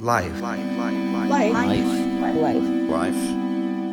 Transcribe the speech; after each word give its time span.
Life. 0.00 0.40
Life. 0.40 0.58
Life. 0.78 1.28
Life. 1.28 2.34
Life. 2.36 2.88
Life. 2.88 3.14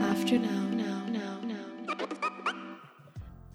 After 0.03 0.39
now, 0.39 0.49
now, 0.69 1.05
now, 1.05 1.39
now. 1.43 2.45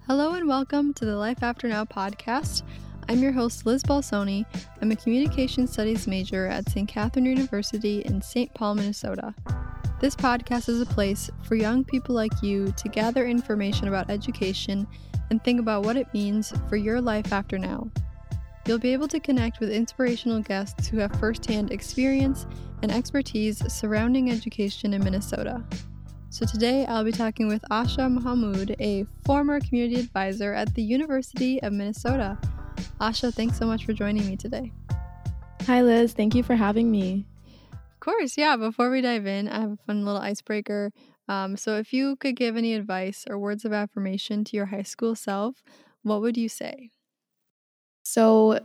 Hello 0.06 0.34
and 0.34 0.46
welcome 0.46 0.92
to 0.92 1.06
the 1.06 1.16
Life 1.16 1.42
After 1.42 1.66
Now 1.66 1.86
podcast. 1.86 2.62
I'm 3.08 3.20
your 3.20 3.32
host, 3.32 3.64
Liz 3.64 3.82
Balsoni. 3.82 4.44
I'm 4.82 4.92
a 4.92 4.96
communication 4.96 5.66
studies 5.66 6.06
major 6.06 6.46
at 6.46 6.68
St. 6.68 6.86
Catherine 6.86 7.24
University 7.24 8.00
in 8.02 8.20
St. 8.20 8.52
Paul, 8.52 8.74
Minnesota. 8.74 9.34
This 10.02 10.14
podcast 10.14 10.68
is 10.68 10.82
a 10.82 10.86
place 10.86 11.30
for 11.44 11.54
young 11.54 11.84
people 11.84 12.14
like 12.14 12.42
you 12.42 12.70
to 12.76 12.88
gather 12.90 13.26
information 13.26 13.88
about 13.88 14.10
education 14.10 14.86
and 15.30 15.42
think 15.42 15.58
about 15.58 15.86
what 15.86 15.96
it 15.96 16.12
means 16.12 16.52
for 16.68 16.76
your 16.76 17.00
life 17.00 17.32
after 17.32 17.56
now. 17.56 17.90
You'll 18.66 18.78
be 18.78 18.92
able 18.92 19.08
to 19.08 19.18
connect 19.18 19.58
with 19.58 19.70
inspirational 19.70 20.40
guests 20.40 20.86
who 20.86 20.98
have 20.98 21.12
firsthand 21.18 21.72
experience 21.72 22.46
and 22.82 22.92
expertise 22.92 23.60
surrounding 23.72 24.30
education 24.30 24.94
in 24.94 25.02
Minnesota. 25.02 25.64
So 26.30 26.46
today 26.46 26.86
I'll 26.86 27.04
be 27.04 27.10
talking 27.10 27.48
with 27.48 27.62
Asha 27.72 28.08
Mahmood, 28.10 28.76
a 28.80 29.04
former 29.24 29.58
community 29.60 30.00
advisor 30.00 30.54
at 30.54 30.72
the 30.74 30.82
University 30.82 31.60
of 31.62 31.72
Minnesota. 31.72 32.38
Asha, 33.00 33.34
thanks 33.34 33.58
so 33.58 33.66
much 33.66 33.84
for 33.84 33.92
joining 33.92 34.26
me 34.28 34.36
today. 34.36 34.72
Hi, 35.66 35.82
Liz. 35.82 36.12
Thank 36.12 36.36
you 36.36 36.44
for 36.44 36.54
having 36.54 36.90
me. 36.90 37.26
Of 37.72 38.00
course, 38.00 38.38
yeah. 38.38 38.56
Before 38.56 38.90
we 38.90 39.00
dive 39.00 39.26
in, 39.26 39.48
I 39.48 39.60
have 39.60 39.72
a 39.72 39.78
fun 39.86 40.04
little 40.04 40.20
icebreaker. 40.20 40.92
Um, 41.28 41.56
so, 41.56 41.76
if 41.76 41.92
you 41.92 42.16
could 42.16 42.34
give 42.34 42.56
any 42.56 42.74
advice 42.74 43.24
or 43.28 43.38
words 43.38 43.64
of 43.64 43.72
affirmation 43.72 44.44
to 44.44 44.56
your 44.56 44.66
high 44.66 44.82
school 44.82 45.14
self, 45.14 45.62
what 46.02 46.20
would 46.20 46.36
you 46.36 46.48
say? 46.48 46.90
So, 48.02 48.60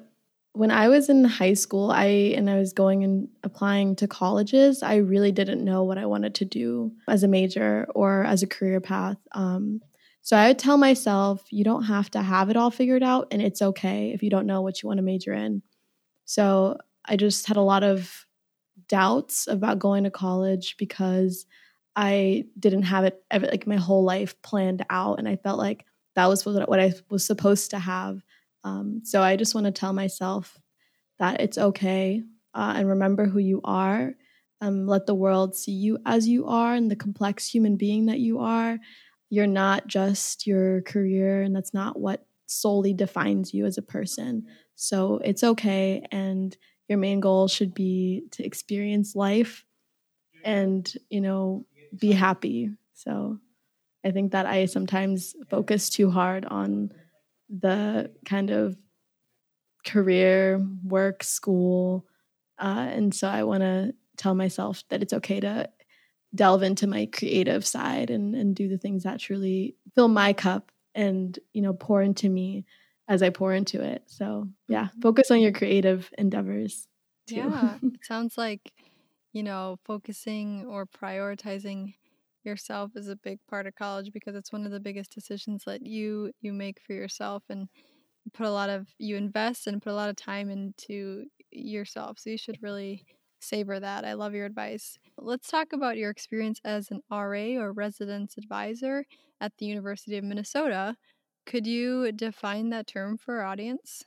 when 0.53 0.71
I 0.71 0.87
was 0.87 1.07
in 1.09 1.23
high 1.23 1.53
school, 1.53 1.91
I 1.91 2.05
and 2.35 2.49
I 2.49 2.57
was 2.57 2.73
going 2.73 3.03
and 3.03 3.27
applying 3.43 3.95
to 3.97 4.07
colleges, 4.07 4.81
I 4.81 4.95
really 4.95 5.31
didn't 5.31 5.63
know 5.63 5.83
what 5.83 5.99
I 5.99 6.07
wanted 6.07 6.33
to 6.35 6.45
do 6.45 6.91
as 7.07 7.23
a 7.23 7.27
major 7.27 7.85
or 7.93 8.23
as 8.23 8.41
a 8.41 8.47
career 8.47 8.81
path. 8.81 9.17
Um, 9.33 9.81
so 10.23 10.35
I 10.35 10.47
would 10.47 10.59
tell 10.59 10.77
myself, 10.77 11.45
you 11.51 11.63
don't 11.63 11.83
have 11.83 12.09
to 12.11 12.21
have 12.21 12.49
it 12.49 12.57
all 12.57 12.71
figured 12.71 13.03
out, 13.03 13.27
and 13.31 13.41
it's 13.41 13.61
okay 13.61 14.11
if 14.13 14.23
you 14.23 14.29
don't 14.31 14.47
know 14.47 14.61
what 14.61 14.81
you 14.81 14.87
want 14.87 14.97
to 14.97 15.03
major 15.03 15.33
in. 15.33 15.61
So 16.25 16.77
I 17.05 17.17
just 17.17 17.47
had 17.47 17.57
a 17.57 17.61
lot 17.61 17.83
of 17.83 18.25
doubts 18.87 19.47
about 19.47 19.79
going 19.79 20.03
to 20.05 20.11
college 20.11 20.75
because 20.77 21.45
I 21.95 22.45
didn't 22.59 22.83
have 22.83 23.05
it 23.05 23.23
like 23.31 23.67
my 23.67 23.77
whole 23.77 24.03
life 24.03 24.39
planned 24.41 24.85
out, 24.89 25.19
and 25.19 25.27
I 25.27 25.35
felt 25.35 25.59
like 25.59 25.85
that 26.15 26.27
was 26.27 26.45
what 26.45 26.79
I 26.79 26.93
was 27.09 27.25
supposed 27.25 27.71
to 27.71 27.79
have. 27.79 28.21
Um, 28.67 29.01
so 29.03 29.21
I 29.21 29.35
just 29.37 29.55
want 29.55 29.65
to 29.65 29.71
tell 29.71 29.93
myself 29.93 30.59
that 31.19 31.39
it's 31.41 31.57
okay 31.57 32.21
uh, 32.53 32.73
and 32.75 32.87
remember 32.87 33.25
who 33.25 33.39
you 33.39 33.61
are. 33.63 34.13
Um, 34.61 34.87
let 34.87 35.05
the 35.05 35.15
world 35.15 35.55
see 35.55 35.71
you 35.71 35.99
as 36.05 36.27
you 36.27 36.47
are 36.47 36.73
and 36.73 36.89
the 36.91 36.95
complex 36.95 37.47
human 37.47 37.77
being 37.77 38.07
that 38.07 38.19
you 38.19 38.39
are. 38.39 38.77
You're 39.29 39.47
not 39.47 39.87
just 39.87 40.47
your 40.47 40.81
career, 40.81 41.41
and 41.41 41.55
that's 41.55 41.73
not 41.73 41.99
what 41.99 42.25
solely 42.47 42.93
defines 42.93 43.53
you 43.53 43.65
as 43.65 43.77
a 43.77 43.81
person. 43.81 44.45
So 44.75 45.19
it's 45.23 45.43
okay. 45.43 46.05
And 46.11 46.55
your 46.87 46.97
main 46.97 47.19
goal 47.19 47.47
should 47.47 47.73
be 47.73 48.23
to 48.31 48.45
experience 48.45 49.15
life 49.15 49.65
and, 50.43 50.91
you 51.09 51.21
know, 51.21 51.65
be 51.97 52.11
happy. 52.11 52.71
So 52.93 53.39
I 54.05 54.11
think 54.11 54.31
that 54.31 54.45
I 54.45 54.65
sometimes 54.65 55.35
focus 55.49 55.89
too 55.89 56.11
hard 56.11 56.45
on 56.45 56.91
the 57.49 58.11
kind 58.25 58.49
of 58.49 58.77
career, 59.85 60.65
work, 60.83 61.23
school. 61.23 62.05
Uh, 62.59 62.87
and 62.91 63.13
so 63.13 63.27
I 63.27 63.43
want 63.43 63.61
to 63.61 63.93
tell 64.17 64.35
myself 64.35 64.83
that 64.89 65.01
it's 65.01 65.13
okay 65.13 65.39
to 65.39 65.69
delve 66.35 66.63
into 66.63 66.87
my 66.87 67.07
creative 67.07 67.65
side 67.65 68.09
and, 68.09 68.35
and 68.35 68.55
do 68.55 68.67
the 68.67 68.77
things 68.77 69.03
that 69.03 69.19
truly 69.19 69.75
fill 69.95 70.07
my 70.07 70.33
cup 70.33 70.71
and, 70.95 71.37
you 71.53 71.61
know, 71.61 71.73
pour 71.73 72.01
into 72.01 72.29
me 72.29 72.65
as 73.07 73.23
I 73.23 73.29
pour 73.29 73.53
into 73.53 73.81
it. 73.81 74.03
So 74.07 74.49
yeah, 74.67 74.89
Mm-hmm. 74.95 75.01
focus 75.01 75.31
on 75.31 75.39
your 75.41 75.53
creative 75.53 76.11
endeavors 76.17 76.87
too. 77.27 77.51
Yeah, 77.51 77.77
it 77.93 78.03
sounds 78.05 78.37
like, 78.37 78.71
you 79.33 79.43
know, 79.43 79.77
focusing 79.83 80.65
or 80.65 80.85
prioritizing 80.85 81.95
yourself 82.43 82.91
is 82.95 83.07
a 83.07 83.15
big 83.15 83.39
part 83.49 83.67
of 83.67 83.75
college 83.75 84.11
because 84.13 84.35
it's 84.35 84.51
one 84.51 84.65
of 84.65 84.71
the 84.71 84.79
biggest 84.79 85.11
decisions 85.11 85.63
that 85.65 85.81
you 85.85 86.31
you 86.41 86.53
make 86.53 86.79
for 86.81 86.93
yourself 86.93 87.43
and 87.49 87.67
put 88.33 88.45
a 88.45 88.51
lot 88.51 88.69
of 88.69 88.87
you 88.97 89.15
invest 89.15 89.67
and 89.67 89.81
put 89.81 89.91
a 89.91 89.95
lot 89.95 90.09
of 90.09 90.15
time 90.15 90.49
into 90.49 91.25
yourself. 91.51 92.19
So 92.19 92.29
you 92.31 92.37
should 92.37 92.61
really 92.61 93.05
savor 93.39 93.79
that. 93.79 94.05
I 94.05 94.13
love 94.13 94.33
your 94.33 94.45
advice. 94.45 94.97
Let's 95.17 95.47
talk 95.49 95.73
about 95.73 95.97
your 95.97 96.09
experience 96.09 96.59
as 96.63 96.89
an 96.91 97.01
RA 97.09 97.59
or 97.61 97.71
residence 97.71 98.37
advisor 98.37 99.05
at 99.39 99.53
the 99.57 99.65
University 99.65 100.17
of 100.17 100.23
Minnesota. 100.23 100.95
Could 101.45 101.65
you 101.67 102.11
define 102.11 102.69
that 102.69 102.87
term 102.87 103.17
for 103.17 103.37
our 103.39 103.45
audience? 103.45 104.03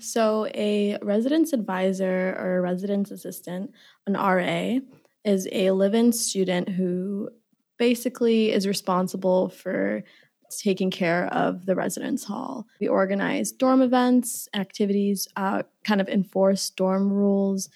So, 0.00 0.46
a 0.54 0.98
residence 1.02 1.52
advisor 1.52 2.34
or 2.38 2.58
a 2.58 2.60
residence 2.60 3.10
assistant, 3.10 3.72
an 4.06 4.16
RA, 4.16 4.80
is 5.24 5.48
a 5.52 5.70
live 5.70 5.94
in 5.94 6.12
student 6.12 6.68
who 6.68 7.30
basically 7.78 8.52
is 8.52 8.66
responsible 8.66 9.48
for 9.48 10.02
taking 10.50 10.90
care 10.90 11.26
of 11.26 11.66
the 11.66 11.74
residence 11.74 12.24
hall. 12.24 12.66
We 12.80 12.88
organize 12.88 13.52
dorm 13.52 13.82
events, 13.82 14.48
activities, 14.54 15.26
uh, 15.36 15.62
kind 15.84 16.00
of 16.00 16.08
enforce 16.08 16.70
dorm 16.70 17.12
rules, 17.12 17.68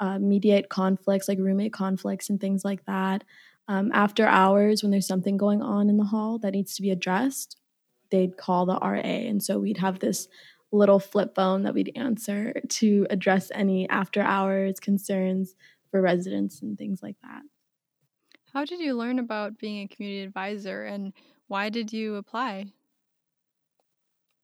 uh, 0.00 0.18
mediate 0.18 0.68
conflicts 0.68 1.28
like 1.28 1.38
roommate 1.38 1.72
conflicts 1.72 2.30
and 2.30 2.40
things 2.40 2.64
like 2.64 2.84
that. 2.86 3.24
Um, 3.66 3.90
after 3.92 4.26
hours, 4.26 4.82
when 4.82 4.90
there's 4.90 5.06
something 5.06 5.36
going 5.36 5.62
on 5.62 5.90
in 5.90 5.98
the 5.98 6.04
hall 6.04 6.38
that 6.38 6.52
needs 6.52 6.74
to 6.76 6.82
be 6.82 6.90
addressed, 6.90 7.56
they'd 8.10 8.36
call 8.36 8.64
the 8.64 8.78
RA. 8.80 9.00
And 9.00 9.42
so 9.42 9.58
we'd 9.58 9.78
have 9.78 9.98
this 9.98 10.28
little 10.72 11.00
flip 11.00 11.34
phone 11.34 11.62
that 11.62 11.74
we'd 11.74 11.92
answer 11.96 12.60
to 12.68 13.06
address 13.10 13.50
any 13.54 13.88
after 13.88 14.20
hours 14.20 14.80
concerns 14.80 15.54
for 15.90 16.00
residents 16.00 16.62
and 16.62 16.78
things 16.78 17.02
like 17.02 17.16
that. 17.22 17.42
How 18.58 18.64
did 18.64 18.80
you 18.80 18.94
learn 18.94 19.20
about 19.20 19.56
being 19.56 19.84
a 19.84 19.86
community 19.86 20.24
advisor 20.24 20.82
and 20.82 21.12
why 21.46 21.68
did 21.68 21.92
you 21.92 22.16
apply? 22.16 22.72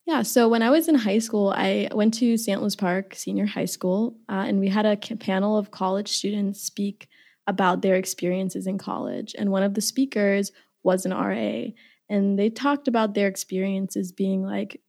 Yeah, 0.07 0.23
so 0.23 0.49
when 0.49 0.63
I 0.63 0.71
was 0.71 0.87
in 0.87 0.95
high 0.95 1.19
school, 1.19 1.53
I 1.53 1.89
went 1.93 2.15
to 2.15 2.37
St. 2.37 2.61
Louis 2.61 2.77
Park 2.77 3.17
Senior 3.17 3.47
High 3.47 3.65
School, 3.65 4.17
uh, 4.29 4.45
and 4.47 4.61
we 4.61 4.69
had 4.69 4.87
a 4.87 4.97
panel 5.17 5.59
of 5.59 5.73
college 5.73 6.07
students 6.07 6.63
speak 6.63 7.09
about 7.49 7.83
their 7.83 7.97
experiences 7.97 8.69
in 8.69 8.79
college. 8.79 9.35
And 9.37 9.51
one 9.51 9.65
of 9.65 9.75
the 9.75 9.81
speakers 9.81 10.53
was 10.85 11.05
an 11.05 11.11
RA, 11.11 11.73
and 12.09 12.39
they 12.39 12.51
talked 12.51 12.87
about 12.87 13.15
their 13.15 13.27
experiences 13.27 14.13
being 14.13 14.45
like, 14.45 14.81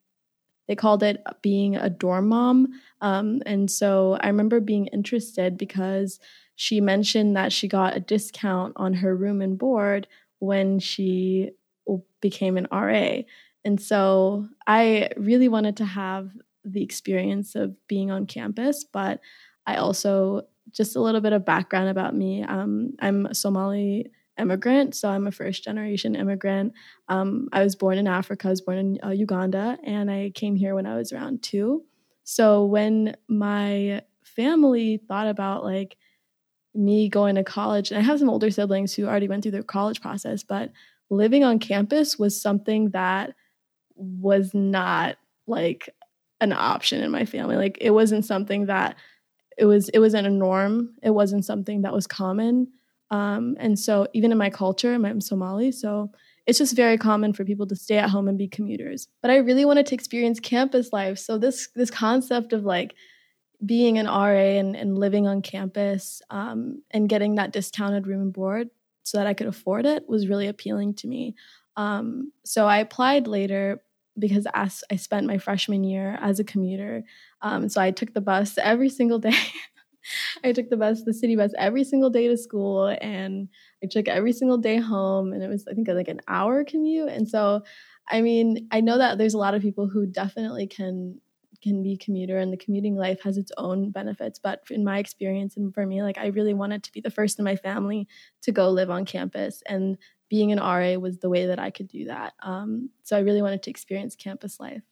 they 0.68 0.75
called 0.75 1.02
it 1.02 1.24
being 1.41 1.75
a 1.75 1.90
dorm 1.90 2.30
mom. 2.30 2.80
Um, 3.02 3.41
and 3.47 3.72
so 3.72 4.19
I 4.22 4.28
remember 4.28 4.59
being 4.59 4.85
interested 4.88 5.58
because 5.58 6.19
she 6.56 6.82
mentioned 6.82 7.36
that 7.36 7.52
she 7.52 7.68
got 7.68 7.96
a 7.96 8.00
discount 8.00 8.74
on 8.76 8.94
her 8.94 9.16
room 9.16 9.42
and 9.42 9.58
board 9.58 10.08
when 10.40 10.80
she 10.80 11.52
became 12.22 12.58
an 12.58 12.68
RA. 12.72 13.22
And 13.64 13.80
so 13.82 14.48
I 14.68 15.10
really 15.18 15.48
wanted 15.48 15.78
to 15.78 15.86
have 15.86 16.32
the 16.64 16.84
experience 16.84 17.56
of 17.56 17.76
being 17.88 18.12
on 18.12 18.26
campus, 18.26 18.84
but 18.84 19.20
I 19.68 19.76
also, 19.76 20.48
just 20.72 20.96
a 20.96 21.02
little 21.02 21.22
bit 21.22 21.34
of 21.34 21.46
background 21.46 21.90
about 21.90 22.16
me. 22.16 22.44
Um, 22.44 22.94
I'm 23.00 23.28
a 23.28 23.36
Somali 23.36 24.12
immigrant, 24.40 24.96
so 24.96 25.10
I'm 25.10 25.28
a 25.28 25.32
first 25.32 25.64
generation 25.64 26.16
immigrant. 26.16 26.74
Um, 27.08 27.48
I 27.54 27.64
was 27.64 27.76
born 27.76 27.98
in 27.98 28.08
Africa, 28.08 28.48
I 28.48 28.52
was 28.52 28.62
born 28.62 28.78
in 28.78 29.00
uh, 29.04 29.10
Uganda, 29.12 29.78
and 29.84 30.12
I 30.12 30.32
came 30.34 30.56
here 30.56 30.76
when 30.76 30.86
I 30.86 30.96
was 30.96 31.12
around 31.12 31.44
two. 31.44 31.84
So 32.24 32.66
when 32.66 33.16
my 33.28 34.02
family 34.24 34.98
thought 35.08 35.28
about 35.28 35.64
like 35.64 35.98
me 36.75 37.09
going 37.09 37.35
to 37.35 37.44
college, 37.44 37.91
and 37.91 37.97
I 37.97 38.03
have 38.03 38.20
some 38.20 38.29
older 38.29 38.52
siblings 38.52 38.94
who 38.94 39.05
already 39.05 39.28
went 39.28 39.44
through 39.44 39.52
their 39.52 39.64
college 39.64 40.02
process, 40.02 40.44
but 40.44 40.72
living 41.09 41.44
on 41.44 41.59
campus 41.59 42.20
was 42.20 42.40
something 42.40 42.90
that 42.91 43.34
was 43.96 44.53
not 44.53 45.17
like 45.47 45.90
an 46.41 46.52
option 46.52 47.02
in 47.02 47.11
my 47.11 47.26
family. 47.26 47.55
Like 47.55 47.78
it 47.82 47.91
wasn't 47.91 48.26
something 48.26 48.66
that 48.66 48.96
it 49.58 49.66
was 49.66 49.90
it 49.90 50.00
wasn't 50.00 50.28
a 50.28 50.32
norm. 50.32 50.96
It 51.02 51.11
wasn't 51.11 51.46
something 51.46 51.84
that 51.84 51.94
was 51.94 52.08
common. 52.08 52.67
Um, 53.11 53.55
and 53.59 53.78
so 53.79 54.08
even 54.14 54.32
in 54.32 54.38
my 54.38 54.50
culture, 54.50 54.94
I'm 54.94 55.22
Somali, 55.22 55.72
so 55.72 56.11
it's 56.46 56.58
just 56.58 56.76
very 56.76 56.97
common 56.97 57.34
for 57.34 57.46
people 57.46 57.67
to 57.67 57.76
stay 57.76 57.97
at 57.97 58.09
home 58.09 58.28
and 58.28 58.38
be 58.38 58.47
commuters. 58.47 59.08
But 59.22 59.32
I 59.32 59.38
really 59.38 59.66
wanted 59.66 59.85
to 59.88 59.96
experience 59.96 60.40
campus 60.40 60.91
life. 60.91 61.17
So 61.17 61.38
this 61.38 61.70
this 61.76 61.91
concept 61.91 62.53
of 62.53 62.66
like 62.66 62.96
being 63.63 63.97
an 63.97 64.07
RA 64.07 64.59
and, 64.59 64.75
and 64.75 64.97
living 64.97 65.28
on 65.28 65.41
campus 65.41 66.22
um, 66.29 66.81
and 66.91 67.09
getting 67.09 67.35
that 67.35 67.53
discounted 67.53 68.07
room 68.07 68.22
and 68.22 68.34
board 68.34 68.69
so 69.03 69.17
that 69.17 69.28
I 69.28 69.34
could 69.34 69.47
afford 69.47 69.85
it 69.85 70.07
was 70.07 70.28
really 70.28 70.47
appealing 70.47 70.96
to 70.96 71.07
me. 71.07 71.35
Um, 71.78 72.31
so 72.43 72.66
I 72.66 72.79
applied 72.79 73.28
later 73.28 73.81
because 74.17 74.47
as 74.53 74.84
I 74.90 74.96
spent 74.96 75.28
my 75.28 75.37
freshman 75.37 75.84
year 75.84 76.17
as 76.22 76.40
a 76.40 76.43
commuter. 76.43 77.03
Um, 77.41 77.67
so 77.67 77.81
I 77.81 77.91
took 77.91 78.13
the 78.13 78.22
bus 78.22 78.57
every 78.57 78.90
single 78.90 79.19
day 79.19 79.35
I 80.43 80.52
took 80.52 80.69
the 80.69 80.78
bus, 80.78 81.03
the 81.03 81.13
city 81.13 81.35
bus, 81.35 81.52
every 81.57 81.84
single 81.84 82.09
day 82.09 82.28
to 82.28 82.37
school, 82.37 82.96
and 83.02 83.47
I 83.84 83.87
took 83.87 84.07
every 84.07 84.34
single 84.34 84.57
day 84.57 84.78
home. 84.78 85.34
And 85.34 85.43
it 85.43 85.47
was, 85.47 85.66
I 85.69 85.73
think, 85.73 85.87
like 85.87 86.07
an 86.07 86.22
hour 86.28 86.63
commute. 86.63 87.09
And 87.09 87.28
so, 87.28 87.63
I 88.09 88.22
mean, 88.22 88.67
I 88.72 88.81
know 88.81 88.97
that 88.97 89.17
there's 89.17 89.34
a 89.34 89.40
lot 89.40 89.55
of 89.55 89.61
people 89.61 89.87
who 89.87 90.05
definitely 90.05 90.67
can 90.67 91.19
can 91.66 91.84
be 91.84 91.97
commuter 91.97 92.38
and 92.40 92.53
the 92.53 92.58
commuting 92.58 92.96
life 92.96 93.22
has 93.23 93.38
its 93.38 93.52
own 93.58 93.91
benefits. 93.91 94.40
But 94.40 94.64
in 94.72 94.84
my 94.85 95.00
experience 95.00 95.58
and 95.58 95.73
for 95.73 95.85
me 95.85 96.03
like 96.03 96.17
i 96.20 96.28
really 96.28 96.53
wanted 96.53 96.84
to 96.84 96.91
be 96.94 97.02
the 97.02 97.12
first 97.12 97.40
in 97.40 97.46
my 97.46 97.56
family 97.58 98.08
to 98.44 98.52
go 98.53 98.70
live 98.70 98.90
on 98.91 99.06
campus 99.06 99.64
and 99.67 99.97
being 100.29 100.52
an 100.53 100.59
ra 100.59 100.96
was 101.00 101.20
the 101.20 101.29
way 101.29 101.46
that 101.47 101.59
i 101.59 101.72
could 101.72 101.88
do 101.90 102.06
that. 102.06 102.34
Um, 102.41 102.90
so 103.03 103.17
i 103.17 103.22
really 103.22 103.41
wanted 103.41 103.64
to 103.64 103.72
experience 103.72 104.16
campus 104.16 104.59
life. 104.59 104.84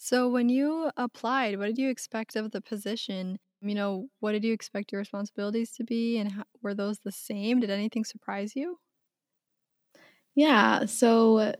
So 0.00 0.28
when 0.30 0.48
you 0.48 0.92
applied 0.96 1.58
what 1.58 1.66
did 1.66 1.78
you 1.78 1.90
expect 1.90 2.36
of 2.36 2.52
the 2.52 2.60
position? 2.62 3.38
You 3.60 3.74
know 3.74 4.08
what 4.20 4.32
did 4.32 4.44
you 4.44 4.52
expect 4.52 4.92
your 4.92 5.00
responsibilities 5.00 5.72
to 5.72 5.84
be 5.84 6.18
and 6.18 6.30
how, 6.32 6.44
were 6.62 6.74
those 6.74 7.00
the 7.00 7.10
same? 7.12 7.58
Did 7.60 7.70
anything 7.70 8.04
surprise 8.04 8.54
you? 8.54 8.78
Yeah 10.34 10.84
so 10.86 11.54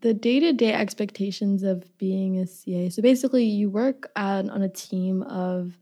the 0.00 0.14
day-to-day 0.14 0.72
expectations 0.72 1.62
of 1.62 1.84
being 1.98 2.38
a 2.38 2.46
CA. 2.46 2.90
So 2.90 3.02
basically, 3.02 3.44
you 3.44 3.70
work 3.70 4.10
on, 4.16 4.50
on 4.50 4.62
a 4.62 4.68
team 4.68 5.22
of, 5.22 5.78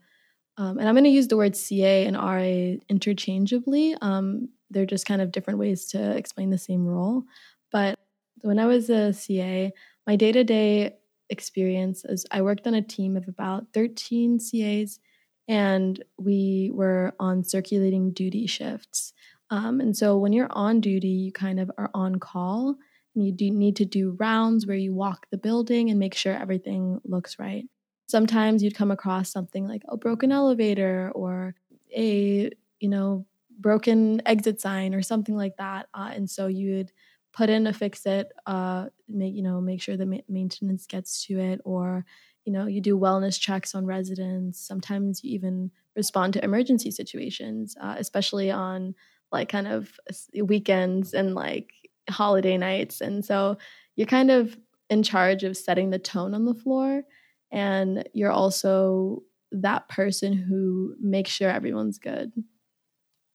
um, 0.59 0.79
and 0.79 0.89
I'm 0.89 0.95
going 0.95 1.05
to 1.05 1.11
use 1.11 1.29
the 1.29 1.37
word 1.37 1.57
CA 1.57 2.07
and 2.07 2.17
RA 2.17 2.79
interchangeably. 2.89 3.97
Um, 4.01 4.49
they're 4.71 4.87
just 4.87 5.07
kind 5.07 5.21
of 5.21 5.33
different 5.33 5.59
ways 5.59 5.87
to 5.89 6.17
explain 6.17 6.51
the 6.51 6.59
same 6.59 6.87
role. 6.87 7.25
But 7.73 7.99
when 8.43 8.59
I 8.59 8.67
was 8.67 8.91
a 8.91 9.13
CA, 9.13 9.73
my 10.07 10.17
day-to-day 10.17 10.97
experience 11.31 12.05
is 12.05 12.25
I 12.31 12.43
worked 12.43 12.67
on 12.67 12.75
a 12.75 12.83
team 12.83 13.17
of 13.17 13.29
about 13.29 13.67
13 13.75 14.39
CAs, 14.39 15.01
and 15.49 16.03
we 16.19 16.71
were 16.73 17.13
on 17.19 17.45
circulating 17.45 18.13
duty 18.13 18.47
shifts. 18.47 19.13
Um, 19.51 19.81
and 19.81 19.97
so 19.97 20.17
when 20.17 20.33
you're 20.33 20.51
on 20.51 20.81
duty, 20.81 21.09
you 21.09 21.33
kind 21.33 21.61
of 21.61 21.71
are 21.79 21.91
on 21.95 22.17
call 22.17 22.77
you 23.25 23.33
do 23.33 23.51
need 23.51 23.77
to 23.77 23.85
do 23.85 24.17
rounds 24.19 24.67
where 24.67 24.77
you 24.77 24.95
walk 24.95 25.27
the 25.31 25.39
building 25.39 25.91
and 25.91 25.99
make 25.99 26.15
sure 26.15 26.33
everything 26.35 27.01
looks 27.05 27.39
right. 27.39 27.65
Sometimes 28.09 28.63
you'd 28.63 28.75
come 28.77 28.91
across 28.91 29.31
something 29.31 29.67
like 29.67 29.83
a 29.89 29.97
broken 29.97 30.31
elevator 30.33 31.11
or 31.15 31.55
a, 31.95 32.51
you 32.81 32.89
know, 32.89 33.27
broken 33.59 34.21
exit 34.27 34.61
sign 34.61 34.95
or 34.95 35.03
something 35.03 35.35
like 35.37 35.57
that. 35.57 35.89
Uh, 35.95 36.11
and 36.15 36.29
so 36.31 36.47
you 36.47 36.77
would 36.77 36.93
put 37.33 37.51
in 37.51 37.67
a 37.67 37.73
fix 37.73 38.07
it, 38.07 38.33
uh, 38.47 38.87
make, 39.09 39.35
you 39.35 39.43
know, 39.43 39.61
make 39.61 39.81
sure 39.83 39.97
the 39.97 40.07
ma- 40.07 40.19
maintenance 40.29 40.87
gets 40.87 41.25
to 41.27 41.39
it 41.39 41.61
or, 41.65 42.05
you 42.45 42.53
know, 42.53 42.67
you 42.67 42.81
do 42.81 42.99
wellness 42.99 43.39
checks 43.41 43.75
on 43.75 43.87
residents. 43.87 44.59
Sometimes 44.61 45.25
you 45.25 45.33
even 45.35 45.71
respond 45.97 46.33
to 46.35 46.45
emergency 46.45 46.91
situations, 46.91 47.77
uh, 47.81 47.97
especially 47.99 48.51
on 48.51 48.95
like 49.33 49.49
kind 49.49 49.67
of 49.67 49.99
weekends 50.43 51.13
and 51.13 51.35
like 51.35 51.73
holiday 52.09 52.57
nights. 52.57 53.01
And 53.01 53.25
so 53.25 53.57
you're 53.97 54.07
kind 54.07 54.31
of 54.31 54.57
in 54.89 55.03
charge 55.03 55.45
of 55.45 55.57
setting 55.57 55.91
the 55.91 55.99
tone 55.99 56.35
on 56.35 56.45
the 56.45 56.55
floor. 56.55 57.03
And 57.51 58.09
you're 58.13 58.33
also 58.33 59.23
that 59.53 59.89
person 59.89 60.33
who 60.33 60.95
makes 61.01 61.31
sure 61.31 61.51
everyone's 61.51 61.99
good. 61.99 62.33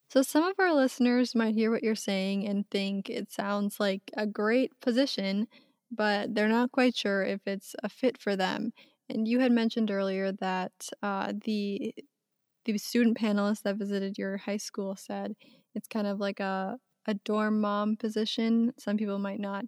So, 0.10 0.22
some 0.22 0.44
of 0.44 0.60
our 0.60 0.74
listeners 0.74 1.36
might 1.36 1.56
hear 1.56 1.72
what 1.72 1.84
you're 1.84 1.96
saying 1.96 2.46
and 2.46 2.70
think 2.70 3.10
it 3.10 3.32
sounds 3.32 3.80
like 3.80 4.12
a 4.16 4.28
great 4.28 4.78
position, 4.82 5.48
but 5.90 6.36
they're 6.36 6.50
not 6.50 6.72
quite 6.72 6.96
sure 6.96 7.24
if 7.24 7.48
it's 7.48 7.76
a 7.82 7.88
fit 7.88 8.18
for 8.18 8.36
them. 8.36 8.74
And 9.10 9.28
you 9.28 9.40
had 9.40 9.52
mentioned 9.54 9.90
earlier 9.90 10.32
that 10.34 10.90
uh, 11.02 11.34
the 11.46 11.96
the 12.66 12.78
student 12.78 13.18
panelists 13.18 13.64
that 13.64 13.78
visited 13.78 14.18
your 14.18 14.38
high 14.38 14.58
school 14.58 14.96
said 14.96 15.36
it's 15.76 15.88
kind 15.88 16.08
of 16.08 16.20
like 16.20 16.40
a 16.40 16.78
a 17.08 17.14
dorm 17.14 17.62
mom 17.62 17.96
position. 17.98 18.74
Some 18.78 18.98
people 18.98 19.20
might 19.20 19.40
not 19.40 19.66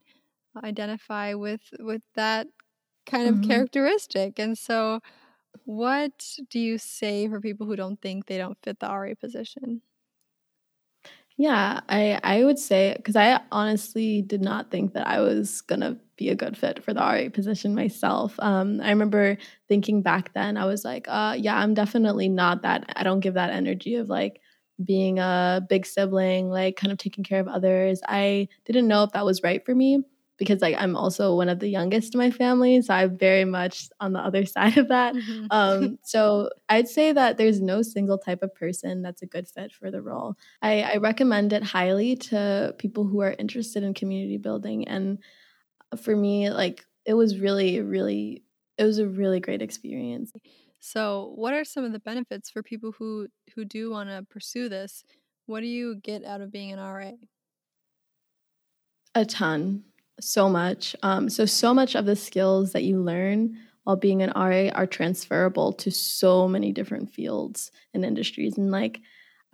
identify 0.64 1.34
with 1.34 1.62
with 1.80 2.02
that 2.16 2.48
kind 3.06 3.28
of 3.28 3.36
mm-hmm. 3.36 3.50
characteristic. 3.50 4.40
And 4.40 4.58
so 4.58 5.02
what 5.66 6.38
do 6.50 6.60
you 6.60 6.78
say 6.78 7.28
for 7.28 7.40
people 7.40 7.68
who 7.68 7.76
don't 7.76 8.02
think 8.02 8.26
they 8.26 8.38
don't 8.38 8.58
fit 8.64 8.80
the 8.80 8.88
RA 8.88 9.14
position? 9.20 9.82
Yeah, 11.36 11.80
I 11.90 12.20
I 12.24 12.44
would 12.44 12.60
say 12.60 12.96
cuz 13.04 13.16
I 13.16 13.40
honestly 13.52 14.22
did 14.22 14.42
not 14.42 14.70
think 14.70 14.94
that 14.94 15.08
I 15.08 15.20
was 15.20 15.62
going 15.62 15.82
to 15.82 15.98
be 16.16 16.30
a 16.30 16.36
good 16.36 16.56
fit 16.56 16.84
for 16.84 16.94
the 16.94 17.00
RA 17.00 17.30
position 17.30 17.74
myself. 17.74 18.36
Um, 18.40 18.80
I 18.82 18.90
remember 18.90 19.38
thinking 19.68 20.04
back 20.04 20.34
then 20.34 20.58
I 20.58 20.66
was 20.66 20.86
like, 20.86 21.08
uh 21.10 21.36
yeah, 21.38 21.58
I'm 21.58 21.74
definitely 21.74 22.30
not 22.30 22.62
that 22.62 22.86
I 22.96 23.04
don't 23.04 23.20
give 23.20 23.34
that 23.34 23.50
energy 23.50 23.96
of 23.96 24.10
like 24.10 24.42
being 24.84 25.20
a 25.20 25.62
big 25.68 25.86
sibling, 25.86 26.50
like 26.50 26.76
kind 26.76 26.92
of 26.92 26.98
taking 26.98 27.24
care 27.24 27.40
of 27.40 27.48
others. 27.48 28.02
I 28.08 28.48
didn't 28.66 28.88
know 28.88 29.04
if 29.04 29.12
that 29.12 29.26
was 29.26 29.44
right 29.44 29.64
for 29.66 29.76
me 29.76 30.04
because 30.38 30.62
like 30.62 30.76
I'm 30.78 30.96
also 30.96 31.36
one 31.36 31.50
of 31.50 31.60
the 31.60 31.68
youngest 31.68 32.14
in 32.14 32.20
my 32.20 32.32
family, 32.32 32.82
so 32.82 32.94
I'm 32.94 33.18
very 33.18 33.46
much 33.46 33.88
on 34.00 34.14
the 34.14 34.20
other 34.20 34.46
side 34.46 34.78
of 34.78 34.90
that. 34.90 35.16
Mm-hmm. 35.16 35.46
Um, 35.52 36.00
so 36.04 36.50
I'd 36.70 36.88
say 36.88 37.12
that 37.12 37.38
there's 37.38 37.62
no 37.62 37.82
single 37.82 38.18
type 38.18 38.42
of 38.42 38.54
person 38.54 39.02
that's 39.02 39.22
a 39.22 39.28
good 39.28 39.48
fit 39.48 39.72
for 39.72 39.92
the 39.92 40.02
role. 40.02 40.36
I, 40.62 40.82
I 40.82 40.98
recommend 40.98 41.54
it 41.54 41.64
highly 41.64 42.16
to 42.16 42.76
people 42.78 43.06
who 43.06 43.22
are 43.22 43.36
interested 43.38 43.84
in 43.84 43.94
community 43.94 44.38
building, 44.38 44.88
and 44.88 45.20
for 46.02 46.16
me, 46.16 46.50
like 46.50 46.86
it 47.06 47.14
was 47.14 47.40
really, 47.40 47.82
really, 47.82 48.44
it 48.78 48.84
was 48.84 49.00
a 49.00 49.08
really 49.08 49.40
great 49.40 49.62
experience. 49.62 50.32
So, 50.86 51.32
what 51.36 51.54
are 51.54 51.64
some 51.64 51.86
of 51.86 51.94
the 51.94 52.00
benefits 52.00 52.50
for 52.50 52.62
people 52.62 52.92
who 52.92 53.30
who 53.56 53.64
do 53.64 53.90
want 53.90 54.10
to 54.10 54.28
pursue 54.30 54.68
this? 54.68 55.06
What 55.46 55.62
do 55.62 55.66
you 55.66 55.96
get 55.96 56.26
out 56.26 56.42
of 56.42 56.52
being 56.52 56.74
an 56.74 56.80
RA? 56.80 57.12
A 59.16 59.24
ton, 59.24 59.86
so 60.20 60.50
much. 60.50 60.94
Um, 61.02 61.30
so, 61.30 61.46
so 61.46 61.74
much 61.74 61.96
of 61.96 62.06
the 62.06 62.18
skills 62.18 62.74
that 62.74 62.84
you 62.84 63.00
learn 63.02 63.58
while 63.86 63.96
being 63.96 64.22
an 64.22 64.34
RA 64.36 64.72
are 64.78 64.86
transferable 64.86 65.72
to 65.72 65.90
so 65.90 66.50
many 66.50 66.74
different 66.74 67.14
fields 67.14 67.72
and 67.94 68.04
industries. 68.04 68.58
And 68.58 68.70
like 68.70 69.00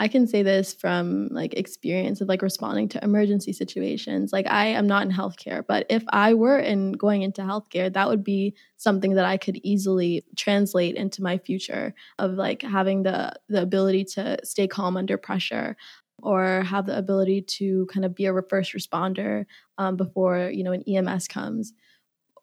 I 0.01 0.07
can 0.07 0.27
say 0.27 0.43
this 0.43 0.73
from 0.73 1.27
like 1.29 1.53
experience 1.55 2.21
of 2.21 2.29
like 2.29 2.41
responding 2.41 2.87
to 2.89 3.03
emergency 3.03 3.51
situations. 3.51 4.31
Like 4.31 4.47
I 4.47 4.67
am 4.67 4.87
not 4.87 5.03
in 5.03 5.11
healthcare, 5.11 5.63
but 5.67 5.85
if 5.89 6.03
I 6.09 6.33
were 6.33 6.57
in 6.57 6.93
going 6.93 7.21
into 7.21 7.41
healthcare, 7.41 7.91
that 7.91 8.07
would 8.07 8.23
be 8.23 8.55
something 8.77 9.15
that 9.15 9.25
I 9.25 9.35
could 9.35 9.59
easily 9.61 10.23
translate 10.37 10.95
into 10.95 11.21
my 11.21 11.37
future 11.37 11.93
of 12.17 12.31
like 12.33 12.61
having 12.61 13.03
the 13.03 13.33
the 13.49 13.61
ability 13.61 14.05
to 14.15 14.37
stay 14.45 14.67
calm 14.67 14.95
under 14.95 15.17
pressure 15.17 15.75
or 16.21 16.63
have 16.63 16.85
the 16.85 16.97
ability 16.97 17.41
to 17.41 17.85
kind 17.93 18.05
of 18.05 18.15
be 18.15 18.25
a 18.25 18.41
first 18.49 18.73
responder 18.73 19.45
um, 19.77 19.97
before 19.97 20.49
you 20.49 20.63
know 20.63 20.71
an 20.71 20.83
EMS 20.83 21.27
comes 21.27 21.73